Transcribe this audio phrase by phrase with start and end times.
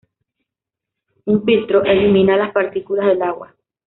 [1.25, 3.55] Un filtro, elimina las partículas del agua.